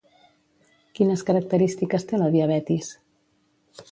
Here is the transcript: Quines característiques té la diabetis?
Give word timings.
Quines 0.99 1.23
característiques 1.27 2.09
té 2.11 2.21
la 2.21 2.31
diabetis? 2.39 2.93